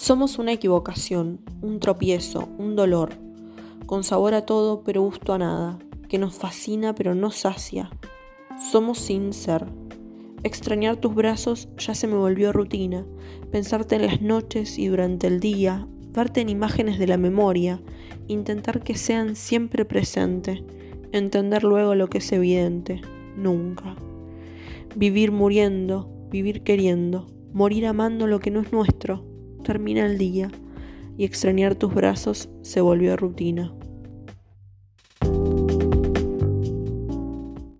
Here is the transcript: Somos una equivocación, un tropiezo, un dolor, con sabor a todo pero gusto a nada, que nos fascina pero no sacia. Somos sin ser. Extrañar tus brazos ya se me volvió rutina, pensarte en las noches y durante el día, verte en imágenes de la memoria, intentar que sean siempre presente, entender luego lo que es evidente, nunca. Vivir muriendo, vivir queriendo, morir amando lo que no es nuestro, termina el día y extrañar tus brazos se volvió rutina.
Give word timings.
Somos 0.00 0.38
una 0.38 0.52
equivocación, 0.52 1.40
un 1.60 1.80
tropiezo, 1.80 2.48
un 2.56 2.76
dolor, 2.76 3.14
con 3.86 4.04
sabor 4.04 4.32
a 4.32 4.46
todo 4.46 4.84
pero 4.84 5.02
gusto 5.02 5.32
a 5.32 5.38
nada, 5.38 5.80
que 6.08 6.18
nos 6.18 6.34
fascina 6.34 6.94
pero 6.94 7.16
no 7.16 7.32
sacia. 7.32 7.90
Somos 8.70 8.98
sin 8.98 9.32
ser. 9.32 9.66
Extrañar 10.44 10.98
tus 10.98 11.16
brazos 11.16 11.68
ya 11.78 11.96
se 11.96 12.06
me 12.06 12.14
volvió 12.14 12.52
rutina, 12.52 13.04
pensarte 13.50 13.96
en 13.96 14.06
las 14.06 14.22
noches 14.22 14.78
y 14.78 14.86
durante 14.86 15.26
el 15.26 15.40
día, 15.40 15.88
verte 16.12 16.42
en 16.42 16.48
imágenes 16.48 17.00
de 17.00 17.08
la 17.08 17.16
memoria, 17.16 17.82
intentar 18.28 18.84
que 18.84 18.94
sean 18.94 19.34
siempre 19.34 19.84
presente, 19.84 20.64
entender 21.10 21.64
luego 21.64 21.96
lo 21.96 22.08
que 22.08 22.18
es 22.18 22.30
evidente, 22.30 23.00
nunca. 23.36 23.96
Vivir 24.94 25.32
muriendo, 25.32 26.08
vivir 26.30 26.62
queriendo, 26.62 27.26
morir 27.52 27.84
amando 27.84 28.28
lo 28.28 28.38
que 28.38 28.52
no 28.52 28.60
es 28.60 28.72
nuestro, 28.72 29.24
termina 29.68 30.06
el 30.06 30.16
día 30.16 30.50
y 31.18 31.26
extrañar 31.26 31.74
tus 31.74 31.92
brazos 31.92 32.48
se 32.62 32.80
volvió 32.80 33.18
rutina. 33.18 33.77